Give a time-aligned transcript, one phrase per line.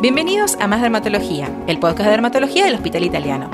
[0.00, 3.50] Bienvenidos a Más Dermatología, el podcast de dermatología del Hospital Italiano.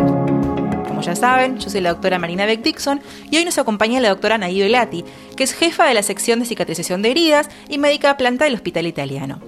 [0.86, 4.10] Como ya saben, yo soy la doctora Marina Beck Dixon y hoy nos acompaña la
[4.10, 5.06] doctora Nadio Elati,
[5.38, 8.86] que es jefa de la sección de cicatrización de heridas y médica planta del Hospital
[8.86, 9.40] Italiano.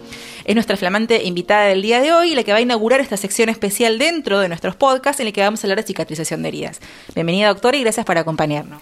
[0.47, 3.51] Es nuestra flamante invitada del día de hoy la que va a inaugurar esta sección
[3.51, 6.81] especial dentro de nuestros podcasts en la que vamos a hablar de cicatrización de heridas.
[7.15, 8.81] Bienvenida doctora y gracias por acompañarnos.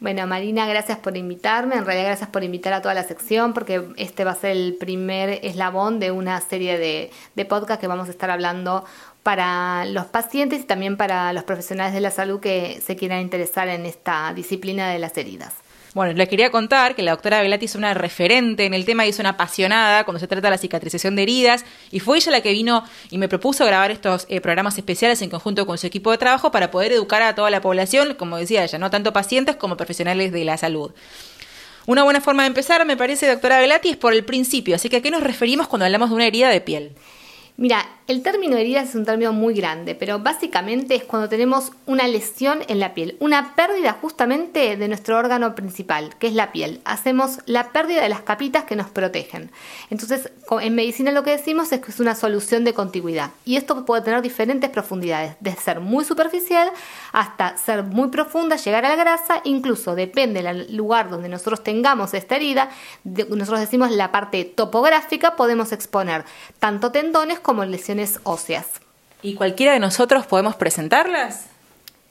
[0.00, 1.74] Bueno, Marina, gracias por invitarme.
[1.74, 4.76] En realidad, gracias por invitar a toda la sección, porque este va a ser el
[4.78, 8.84] primer eslabón de una serie de, de podcasts que vamos a estar hablando
[9.24, 13.68] para los pacientes y también para los profesionales de la salud que se quieran interesar
[13.68, 15.52] en esta disciplina de las heridas.
[15.94, 19.08] Bueno, le quería contar que la doctora Velati es una referente en el tema y
[19.08, 22.40] es una apasionada cuando se trata de la cicatrización de heridas y fue ella la
[22.40, 26.10] que vino y me propuso grabar estos eh, programas especiales en conjunto con su equipo
[26.10, 29.56] de trabajo para poder educar a toda la población, como decía ella, no tanto pacientes
[29.56, 30.92] como profesionales de la salud.
[31.86, 34.74] Una buena forma de empezar, me parece, doctora Velati, es por el principio.
[34.74, 36.92] Así que, ¿a qué nos referimos cuando hablamos de una herida de piel?
[37.56, 42.08] Mira, el término herida es un término muy grande, pero básicamente es cuando tenemos una
[42.08, 46.80] lesión en la piel, una pérdida justamente de nuestro órgano principal, que es la piel.
[46.86, 49.50] Hacemos la pérdida de las capitas que nos protegen.
[49.90, 53.32] Entonces, en medicina lo que decimos es que es una solución de contigüidad.
[53.44, 56.70] Y esto puede tener diferentes profundidades, desde ser muy superficial
[57.12, 62.14] hasta ser muy profunda, llegar a la grasa, incluso depende del lugar donde nosotros tengamos
[62.14, 62.70] esta herida,
[63.04, 66.24] nosotros decimos la parte topográfica, podemos exponer
[66.58, 68.66] tanto tendones como lesiones óseas.
[69.22, 71.46] ¿Y cualquiera de nosotros podemos presentarlas?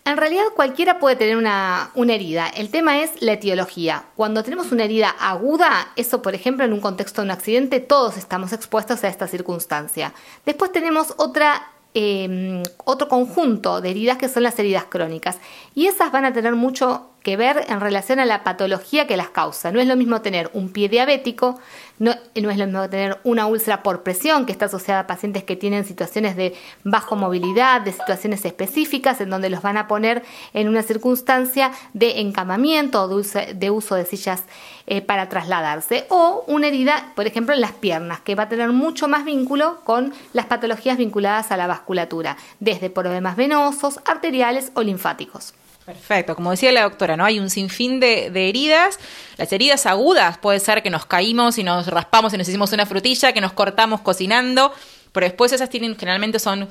[0.05, 2.47] En realidad cualquiera puede tener una, una, herida.
[2.47, 4.05] El tema es la etiología.
[4.15, 8.15] Cuando tenemos una herida aguda, eso por ejemplo en un contexto de un accidente, todos
[8.17, 10.13] estamos expuestos a esta circunstancia.
[10.45, 15.39] Después tenemos otra eh, otro conjunto de heridas que son las heridas crónicas.
[15.73, 19.31] Y esas van a tener mucho que ver en relación a la patología que las
[19.31, 19.69] causa.
[19.69, 21.59] No es lo mismo tener un pie diabético,
[21.99, 25.57] no, es lo mismo tener una úlcera por presión, que está asociada a pacientes que
[25.57, 30.69] tienen situaciones de bajo movilidad, de situaciones específicas, en donde los van a poner en
[30.69, 34.45] una circunstancia de encamamiento o de uso de, sillas
[34.85, 38.69] eh, para trasladarse, o una herida, por ejemplo, en las piernas, que va a tener
[38.69, 44.81] mucho más vínculo con las patologías vinculadas a la vasculatura, desde problemas venosos, arteriales o
[44.81, 45.53] linfáticos.
[45.87, 47.23] Perfecto, como decía la doctora, ¿no?
[47.23, 48.99] Hay un sinfín de, de, heridas.
[49.37, 52.85] Las heridas agudas puede ser que nos caímos y nos raspamos y nos hicimos una
[52.85, 54.73] frutilla, que nos cortamos cocinando,
[55.13, 56.67] pero después esas tienen, generalmente son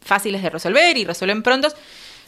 [0.00, 1.74] fáciles de resolver y resuelven prontos.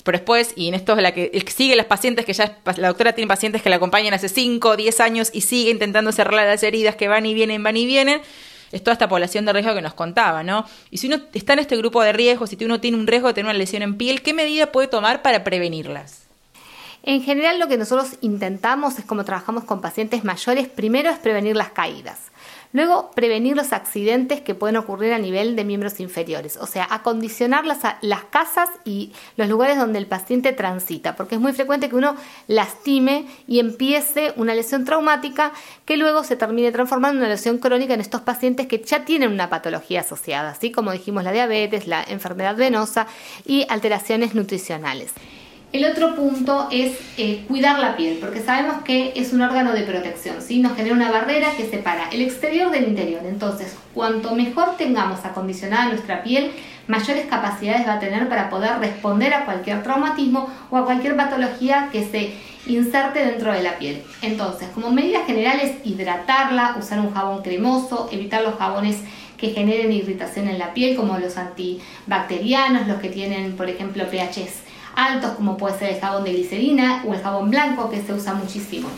[0.02, 3.12] Pero después, y en esto es la que sigue las pacientes, que ya la doctora
[3.12, 6.62] tiene pacientes que la acompañan hace 5 o 10 años y sigue intentando cerrar las
[6.64, 8.20] heridas que van y vienen, van y vienen
[8.72, 10.66] es toda esta población de riesgo que nos contaba, ¿no?
[10.90, 13.34] Y si uno está en este grupo de riesgos, si uno tiene un riesgo de
[13.34, 16.21] tener una lesión en piel, ¿qué medida puede tomar para prevenirlas?
[17.04, 21.56] En general lo que nosotros intentamos es como trabajamos con pacientes mayores, primero es prevenir
[21.56, 22.30] las caídas.
[22.72, 27.66] Luego, prevenir los accidentes que pueden ocurrir a nivel de miembros inferiores, o sea, acondicionar
[27.66, 31.96] las, las, casas y los lugares donde el paciente transita, porque es muy frecuente que
[31.96, 35.52] uno lastime y empiece una lesión traumática
[35.84, 39.32] que luego se termine transformando en una lesión crónica en estos pacientes que ya tienen
[39.32, 43.06] una patología asociada, así como dijimos la diabetes, la enfermedad venosa
[43.44, 45.12] y alteraciones nutricionales.
[45.72, 49.84] El otro punto es eh, cuidar la piel, porque sabemos que es un órgano de
[49.84, 50.60] protección, ¿sí?
[50.60, 53.22] nos genera una barrera que separa el exterior del interior.
[53.24, 56.52] Entonces, cuanto mejor tengamos acondicionada nuestra piel,
[56.88, 61.88] mayores capacidades va a tener para poder responder a cualquier traumatismo o a cualquier patología
[61.90, 62.34] que se
[62.66, 64.02] inserte dentro de la piel.
[64.20, 68.98] Entonces, como medidas generales, hidratarla, usar un jabón cremoso, evitar los jabones
[69.38, 74.70] que generen irritación en la piel, como los antibacterianos, los que tienen, por ejemplo, pHs
[74.94, 78.34] altos como puede ser el jabón de glicerina o el jabón blanco que se usa
[78.34, 78.88] muchísimo.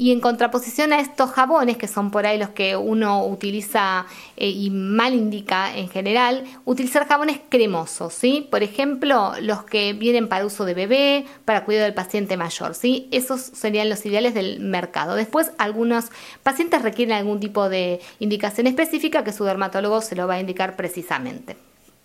[0.00, 4.06] Y en contraposición a estos jabones, que son por ahí los que uno utiliza
[4.38, 8.48] eh, y mal indica en general, utilizar jabones cremosos, ¿sí?
[8.50, 13.08] Por ejemplo, los que vienen para uso de bebé, para cuidado del paciente mayor, ¿sí?
[13.10, 15.16] Esos serían los ideales del mercado.
[15.16, 16.06] Después, algunos
[16.42, 20.76] pacientes requieren algún tipo de indicación específica que su dermatólogo se lo va a indicar
[20.76, 21.58] precisamente.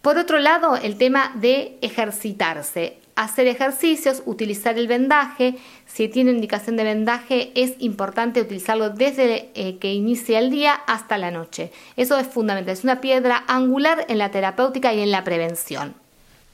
[0.05, 5.55] Por otro lado, el tema de ejercitarse, hacer ejercicios, utilizar el vendaje.
[5.87, 11.17] Si tiene indicación de vendaje, es importante utilizarlo desde eh, que inicia el día hasta
[11.17, 11.71] la noche.
[11.97, 15.95] Eso es fundamental, es una piedra angular en la terapéutica y en la prevención.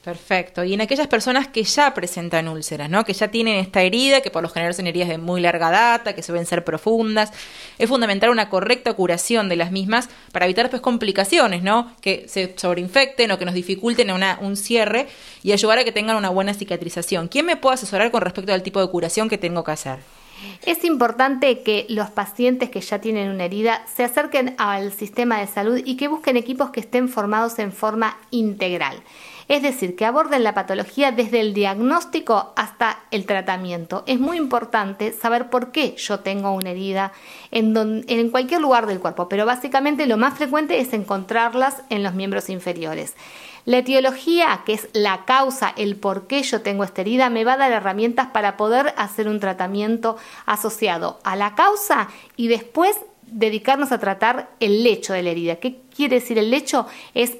[0.02, 0.64] Perfecto.
[0.64, 3.04] Y en aquellas personas que ya presentan úlceras, ¿no?
[3.04, 6.12] Que ya tienen esta herida, que por lo general son heridas de muy larga data,
[6.12, 7.30] que suelen ser profundas,
[7.78, 11.94] es fundamental una correcta curación de las mismas para evitar después complicaciones, ¿no?
[12.00, 15.06] Que se sobreinfecten o que nos dificulten una, un cierre
[15.44, 17.28] y ayudar a que tengan una buena cicatrización.
[17.28, 20.00] ¿Quién me puede asesorar con respecto al tipo de curación que tengo que hacer?
[20.66, 25.46] Es importante que los pacientes que ya tienen una herida se acerquen al sistema de
[25.46, 29.02] salud y que busquen equipos que estén formados en forma integral.
[29.48, 34.04] Es decir, que aborden la patología desde el diagnóstico hasta el tratamiento.
[34.06, 37.12] Es muy importante saber por qué yo tengo una herida
[37.50, 42.48] en, cualquier lugar del cuerpo, pero básicamente lo más frecuente es encontrarlas en los miembros
[42.48, 43.14] inferiores.
[43.64, 47.52] La etiología, que es la causa, el por qué yo tengo esta herida, me va
[47.52, 50.16] a dar herramientas para poder hacer un tratamiento
[50.46, 52.96] asociado a la causa y después
[53.32, 55.56] dedicarnos a tratar el lecho de la herida.
[55.56, 56.86] ¿Qué quiere decir el lecho?
[57.14, 57.36] Es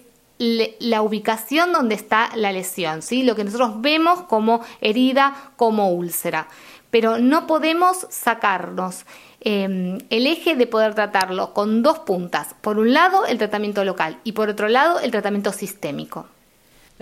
[0.81, 3.23] la ubicación donde está la lesión, ¿sí?
[3.23, 6.49] lo que nosotros vemos como herida, como úlcera.
[6.91, 9.07] Pero no podemos sacarnos
[9.45, 12.55] Em, el eje de poder tratarlo con dos puntas.
[12.61, 16.29] Por un lado, el tratamiento local y por otro lado, el tratamiento sistémico.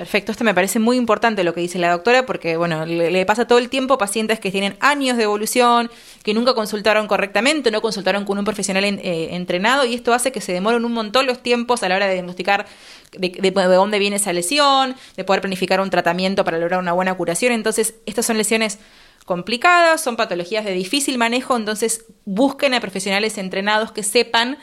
[0.00, 3.47] Perfecto, esto me parece muy importante lo que dice la doctora porque, bueno, le, pasa
[3.47, 5.91] todo el tiempo pacientes que tienen años de evolución,
[6.23, 10.41] que nunca consultaron correctamente, no consultaron con un profesional eh, entrenado y esto hace que
[10.41, 12.64] se demoren un montón los tiempos a la hora de diagnosticar
[13.12, 17.53] de, dónde viene esa lesión, de poder planificar un tratamiento para lograr una buena curación.
[17.53, 18.79] Entonces, estas son lesiones
[19.26, 24.56] complicadas, son patologías de difícil manejo, entonces busquen a profesionales entrenados que sepan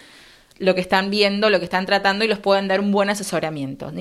[0.58, 3.92] lo que están viendo, lo que están tratando y los puedan dar un buen asesoramiento.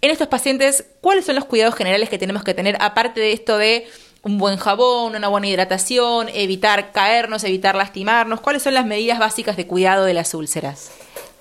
[0.00, 3.58] En estos pacientes, ¿cuáles son los cuidados generales que tenemos que tener aparte de esto
[3.58, 3.88] de
[4.22, 8.40] un buen jabón, una buena hidratación, evitar caernos, evitar lastimarnos?
[8.40, 10.92] ¿Cuáles son las medidas básicas de cuidado de las úlceras?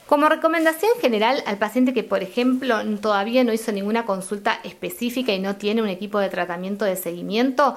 [0.07, 5.39] Como recomendación general al paciente que, por ejemplo, todavía no hizo ninguna consulta específica y
[5.39, 7.75] no tiene un equipo de tratamiento de seguimiento,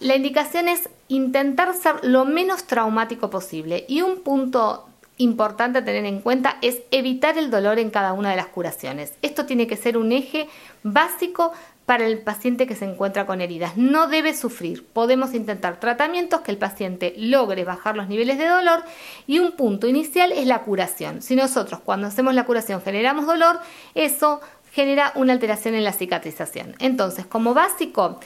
[0.00, 4.87] la indicación es intentar ser lo menos traumático posible y un punto
[5.18, 9.12] importante tener en cuenta es evitar el dolor en cada una de las curaciones.
[9.22, 10.48] Esto tiene que ser un eje
[10.82, 11.52] básico
[11.86, 13.76] para el paciente que se encuentra con heridas.
[13.76, 14.84] No debe sufrir.
[14.86, 18.82] Podemos intentar tratamientos que el paciente logre bajar los niveles de dolor
[19.26, 21.22] y un punto inicial es la curación.
[21.22, 23.60] Si nosotros cuando hacemos la curación generamos dolor,
[23.94, 24.40] eso
[24.72, 26.74] genera una alteración en la cicatrización.
[26.78, 28.20] Entonces, como básico,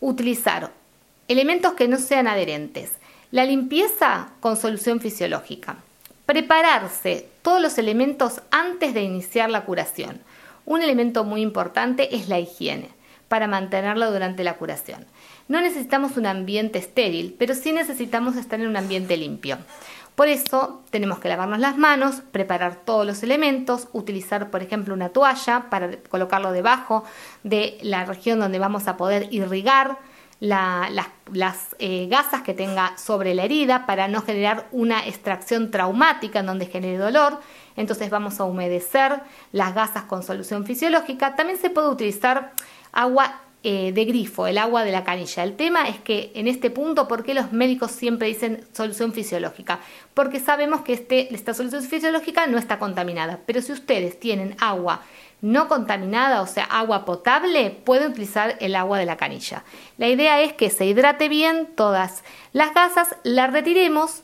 [0.00, 0.70] utilizar
[1.26, 2.92] Elementos que no sean adherentes.
[3.30, 5.76] La limpieza con solución fisiológica.
[6.26, 10.22] Prepararse todos los elementos antes de iniciar la curación.
[10.64, 12.88] Un elemento muy importante es la higiene
[13.28, 15.04] para mantenerla durante la curación.
[15.48, 19.58] No necesitamos un ambiente estéril, pero sí necesitamos estar en un ambiente limpio.
[20.14, 25.08] Por eso tenemos que lavarnos las manos, preparar todos los elementos, utilizar por ejemplo una
[25.10, 27.04] toalla para colocarlo debajo
[27.42, 29.98] de la región donde vamos a poder irrigar
[30.40, 31.08] las,
[31.78, 36.66] eh, gasas que tenga sobre la herida para no generar una extracción traumática en donde
[36.66, 37.40] genere dolor.
[37.76, 39.20] Entonces vamos a humedecer
[39.52, 41.34] las gasas con solución fisiológica.
[41.36, 42.52] También se puede utilizar
[42.92, 45.42] agua eh, de grifo, el agua de la canilla.
[45.42, 49.80] El tema es que en este punto, ¿por qué los médicos siempre dicen solución fisiológica?
[50.12, 53.40] Porque sabemos que este, esta solución fisiológica no está contaminada.
[53.46, 55.00] Pero si ustedes tienen agua
[55.44, 59.62] no contaminada, o sea, agua potable, puede utilizar el agua de la canilla.
[59.98, 62.24] La idea es que se hidrate bien todas
[62.54, 64.22] las gasas, la retiremos,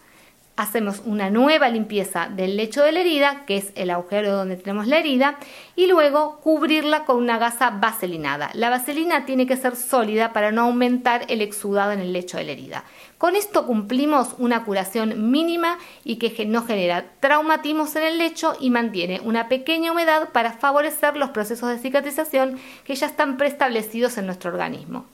[0.60, 4.86] hacemos una nueva limpieza del lecho de la herida, que es el agujero donde tenemos
[4.86, 5.38] la herida,
[5.74, 8.50] y luego cubrirla con una gasa vaselinada.
[8.52, 12.44] La vaselina tiene que ser sólida para no aumentar el exudado en el lecho de
[12.44, 12.84] la herida.
[13.16, 18.68] Con esto cumplimos una curación mínima y que no genera traumatismos en el lecho y
[18.68, 24.26] mantiene una pequeña humedad para favorecer los procesos de cicatrización que ya están preestablecidos en
[24.26, 25.06] nuestro organismo.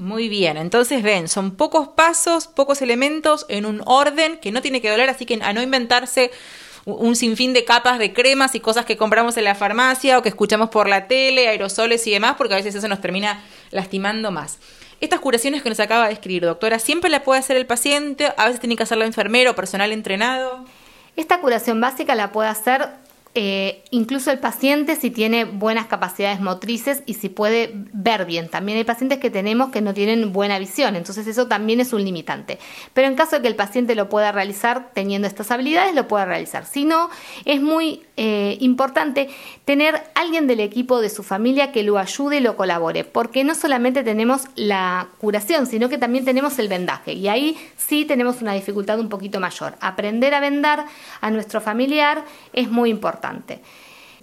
[0.00, 4.80] Muy bien, entonces ven, son pocos pasos, pocos elementos en un orden que no tiene
[4.80, 6.30] que doler, así que a no inventarse
[6.86, 10.30] un sinfín de capas de cremas y cosas que compramos en la farmacia o que
[10.30, 14.58] escuchamos por la tele, aerosoles y demás, porque a veces eso nos termina lastimando más.
[15.02, 18.32] Estas curaciones que nos acaba de escribir, doctora, ¿siempre la puede hacer el paciente?
[18.38, 20.64] ¿A veces tiene que hacerlo enfermero personal entrenado?
[21.14, 22.88] Esta curación básica la puede hacer
[23.34, 28.48] eh, incluso el paciente si tiene buenas capacidades motrices y si puede ver bien.
[28.48, 32.04] También hay pacientes que tenemos que no tienen buena visión, entonces eso también es un
[32.04, 32.58] limitante.
[32.92, 36.24] Pero en caso de que el paciente lo pueda realizar teniendo estas habilidades, lo puede
[36.24, 36.66] realizar.
[36.66, 37.08] Si no,
[37.44, 39.30] es muy eh, importante
[39.64, 43.54] tener alguien del equipo de su familia que lo ayude y lo colabore, porque no
[43.54, 47.14] solamente tenemos la curación, sino que también tenemos el vendaje.
[47.14, 49.74] Y ahí sí tenemos una dificultad un poquito mayor.
[49.80, 50.84] Aprender a vendar
[51.22, 52.22] a nuestro familiar
[52.52, 53.62] es muy importante.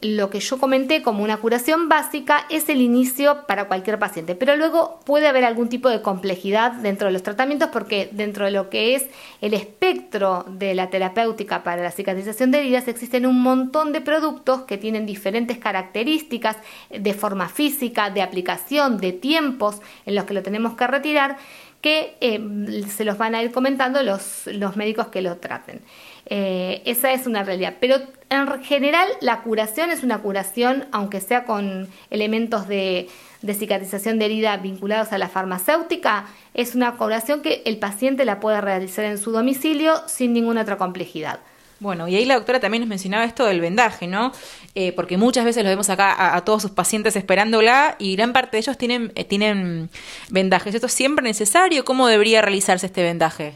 [0.01, 4.55] Lo que yo comenté como una curación básica es el inicio para cualquier paciente, pero
[4.55, 8.69] luego puede haber algún tipo de complejidad dentro de los tratamientos porque dentro de lo
[8.69, 9.05] que es
[9.41, 14.61] el espectro de la terapéutica para la cicatrización de heridas existen un montón de productos
[14.61, 16.57] que tienen diferentes características
[16.91, 21.37] de forma física, de aplicación, de tiempos en los que lo tenemos que retirar
[21.81, 22.39] que eh,
[22.87, 25.81] se los van a ir comentando los, los médicos que lo traten.
[26.25, 27.75] Eh, esa es una realidad.
[27.79, 27.97] Pero
[28.29, 33.09] en general la curación es una curación, aunque sea con elementos de,
[33.47, 38.59] cicatrización de herida vinculados a la farmacéutica, es una curación que el paciente la puede
[38.59, 41.39] realizar en su domicilio sin ninguna otra complejidad.
[41.79, 44.31] Bueno, y ahí la doctora también nos mencionaba esto del vendaje, ¿no?
[44.73, 48.57] Eh, porque muchas veces lo vemos acá a, todos sus pacientes esperándola y gran parte
[48.57, 49.91] de ellos tienen, eh, tienen
[50.29, 50.73] vendajes.
[50.73, 51.85] ¿Esto es siempre necesario?
[51.85, 53.53] ¿Cómo debería realizarse este vendaje?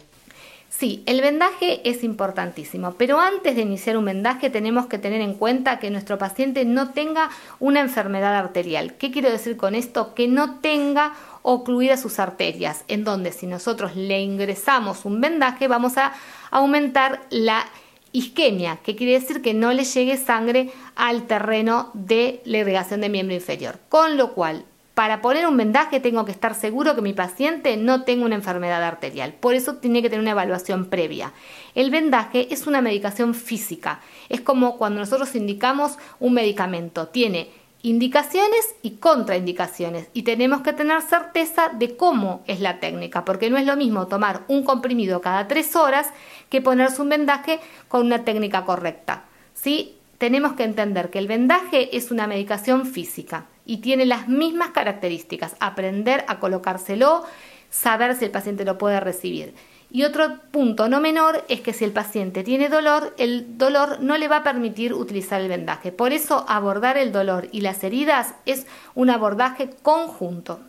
[0.81, 5.35] Sí, el vendaje es importantísimo, pero antes de iniciar un vendaje tenemos que tener en
[5.35, 8.95] cuenta que nuestro paciente no tenga una enfermedad arterial.
[8.95, 10.15] ¿Qué quiero decir con esto?
[10.15, 15.99] Que no tenga ocluidas sus arterias, en donde si nosotros le ingresamos un vendaje vamos
[15.99, 16.13] a
[16.49, 17.63] aumentar la
[18.11, 23.09] isquemia, que quiere decir que no le llegue sangre al terreno de la irrigación de
[23.09, 23.77] miembro inferior.
[23.87, 28.03] Con lo cual, para poner un vendaje tengo que estar seguro que mi paciente no
[28.03, 29.33] tenga una enfermedad arterial.
[29.33, 31.31] Por eso tiene que tener una evaluación previa.
[31.75, 34.01] El vendaje es una medicación física.
[34.27, 37.07] Es como cuando nosotros indicamos un medicamento.
[37.07, 37.49] Tiene
[37.83, 43.57] indicaciones y contraindicaciones y tenemos que tener certeza de cómo es la técnica, porque no
[43.57, 46.09] es lo mismo tomar un comprimido cada tres horas
[46.49, 49.23] que ponerse un vendaje con una técnica correcta.
[49.53, 49.95] ¿Sí?
[50.17, 55.55] Tenemos que entender que el vendaje es una medicación física y tiene las mismas características,
[55.59, 57.23] aprender a colocárselo,
[57.69, 59.53] saber si el paciente lo puede recibir.
[59.93, 64.17] Y otro punto no menor es que si el paciente tiene dolor, el dolor no
[64.17, 65.91] le va a permitir utilizar el vendaje.
[65.91, 70.61] Por eso abordar el dolor y las heridas es un abordaje conjunto.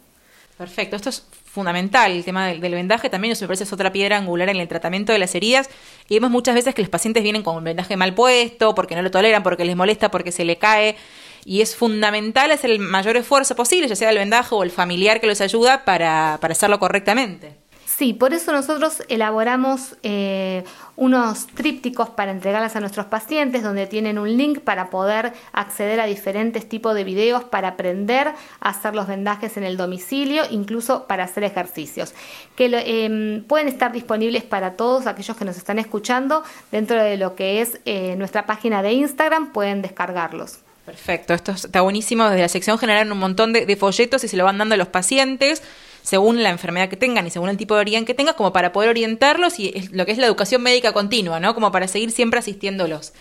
[0.58, 4.16] Perfecto, esto es fundamental, el tema del, vendaje también, eso me parece es otra piedra
[4.16, 5.68] angular en el tratamiento de las heridas.
[6.08, 9.02] Y vemos muchas veces que los pacientes vienen con un vendaje mal puesto, porque no
[9.02, 10.96] lo toleran, porque les molesta, porque se le cae.
[11.44, 15.20] Y es fundamental hacer el mayor esfuerzo posible, ya sea el vendaje o el familiar
[15.20, 17.62] que los ayuda, para, para hacerlo correctamente.
[17.96, 20.64] Sí, por eso nosotros elaboramos eh,
[20.96, 26.06] unos trípticos para entregarlas a nuestros pacientes, donde tienen un link para poder acceder a
[26.06, 28.28] diferentes tipos de videos para aprender
[28.60, 32.14] a hacer los vendajes en el domicilio, incluso para hacer ejercicios,
[32.56, 32.64] que
[33.04, 37.60] em, pueden estar disponibles para todos aquellos que nos están escuchando dentro de lo que
[37.60, 40.60] es eh, nuestra página de Instagram, pueden descargarlos.
[40.84, 42.24] Perfecto, esto está buenísimo.
[42.24, 44.88] Desde la sección generan un montón de, folletos y se lo van dando a los
[44.88, 45.62] pacientes
[46.02, 48.72] según la enfermedad que tengan y según el tipo de herida que tengan, como para
[48.72, 51.54] poder orientarlos y lo que es la educación médica continua, ¿no?
[51.54, 53.12] Como para seguir siempre asistiéndolos.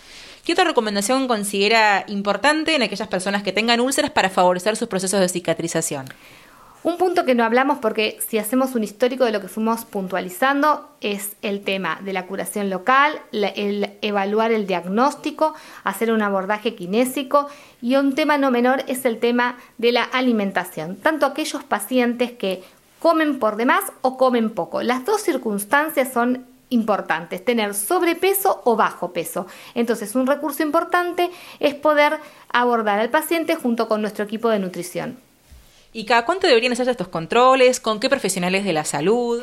[0.44, 5.20] ¿Qué otra recomendación considera importante en aquellas personas que tengan úlceras para favorecer sus procesos
[5.20, 6.06] de cicatrización?
[6.84, 10.88] Un punto que no hablamos porque si hacemos un histórico de lo que fuimos puntualizando
[11.00, 17.46] es el tema de la curación local, el evaluar el diagnóstico, hacer un abordaje kinésico
[17.80, 20.96] y un tema no menor es el tema de la alimentación.
[20.96, 22.64] Tanto aquellos pacientes que
[22.98, 24.82] comen por demás o comen poco.
[24.82, 29.46] Las dos circunstancias son importantes, tener sobrepeso o bajo peso.
[29.76, 35.16] Entonces, un recurso importante es poder abordar al paciente junto con nuestro equipo de nutrición.
[35.92, 37.78] ¿Y cada cuánto deberían hacerse estos controles?
[37.78, 39.42] ¿Con qué profesionales de la salud?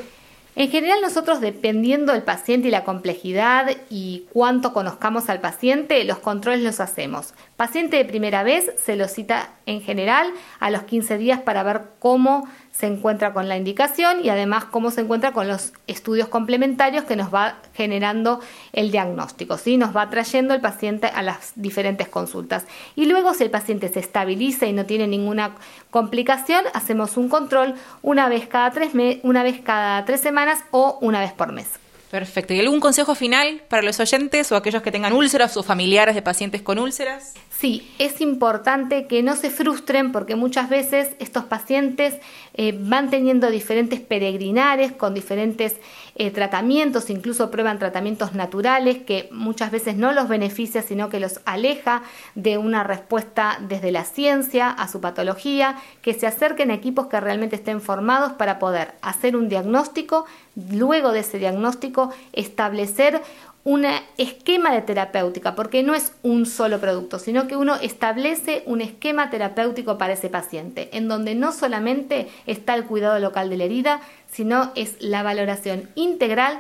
[0.56, 6.20] En general nosotros dependiendo del paciente y la complejidad y cuánto conozcamos al paciente, los
[6.20, 7.34] controles los hacemos.
[7.56, 10.28] Paciente de primera vez se lo cita en general
[10.60, 14.90] a los 15 días para ver cómo se encuentra con la indicación y además cómo
[14.90, 18.40] se encuentra con los estudios complementarios que nos va generando
[18.72, 19.76] el diagnóstico, ¿sí?
[19.76, 22.66] nos va trayendo el paciente a las diferentes consultas.
[22.96, 25.56] Y luego si el paciente se estabiliza y no tiene ninguna
[25.92, 30.39] complicación, hacemos un control una vez cada tres, una vez cada tres semanas
[30.72, 31.68] o una vez por mes.
[32.10, 32.56] Perfecto.
[32.56, 36.24] ¿Y algún consejo final para los oyentes o aquellos que tengan úlceras o familiares de
[36.24, 37.36] pacientes con úlceras?
[37.52, 42.16] Sí, es importante que no se frustren porque muchas veces estos pacientes
[42.56, 45.76] eh, van teniendo diferentes peregrinares con diferentes
[46.22, 51.40] eh, tratamientos, incluso prueban tratamientos naturales que muchas veces no los beneficia, sino que los
[51.46, 52.04] aleja
[52.36, 57.22] de una respuesta desde la ciencia a su patología, que se acerquen a equipos que
[57.22, 60.26] realmente estén formados para poder hacer un diagnóstico,
[60.70, 63.22] luego de ese diagnóstico establecer
[63.64, 63.86] un
[64.18, 69.30] esquema de terapéutica, porque no es un solo producto, sino que uno establece un esquema
[69.30, 74.02] terapéutico para ese paciente, en donde no solamente está el cuidado local de la herida,
[74.32, 76.60] sino es la valoración integral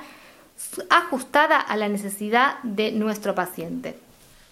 [0.89, 3.95] ajustada a la necesidad de nuestro paciente.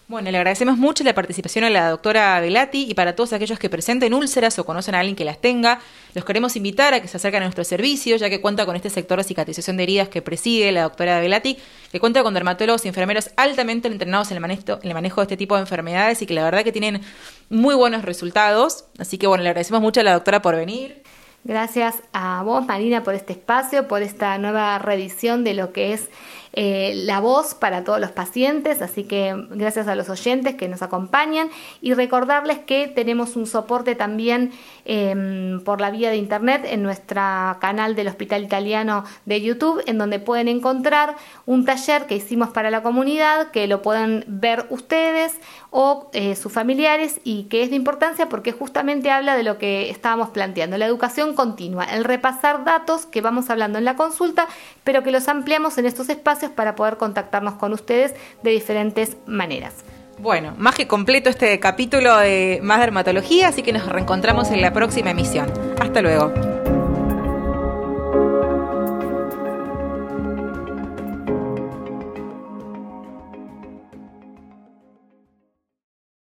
[0.09, 3.69] Bueno, le agradecemos mucho la participación a la doctora Velati y para todos aquellos que
[3.69, 5.81] presenten úlceras o conocen a alguien que las tenga,
[6.13, 8.89] los queremos invitar a que se acerquen a nuestro servicio, ya que cuenta con este
[8.89, 11.57] sector de cicatrización de heridas que preside la doctora Velati,
[11.91, 15.25] que cuenta con dermatólogos y enfermeros altamente entrenados en el, manejo, en el manejo de
[15.25, 17.01] este tipo de enfermedades y que la verdad que tienen
[17.49, 18.85] muy buenos resultados.
[18.99, 21.03] Así que bueno, le agradecemos mucho a la doctora por venir.
[21.43, 26.09] Gracias a vos, Marina, por este espacio, por esta nueva reedición de lo que es
[26.53, 30.81] eh, la voz para todos los pacientes, así que gracias a los oyentes que nos
[30.81, 31.49] acompañan
[31.81, 34.51] y recordarles que tenemos un soporte también
[34.85, 37.21] em, por la vía de internet en nuestro
[37.59, 42.71] canal del Hospital Italiano de YouTube, en donde pueden encontrar un taller que hicimos para
[42.71, 45.35] la comunidad, que lo pueden ver ustedes
[45.69, 49.89] o eh, sus familiares y que es de importancia porque justamente habla de lo que
[49.89, 54.47] estábamos planteando, la educación continua, el repasar datos que vamos hablando en la consulta,
[54.83, 56.09] pero que los ampliamos en estos
[56.49, 59.73] para poder contactarnos con ustedes de diferentes maneras.
[60.19, 64.73] Bueno, más que completo este capítulo de Más Dermatología, así que nos reencontramos en la
[64.73, 65.51] próxima emisión.
[65.79, 66.56] Hasta luego.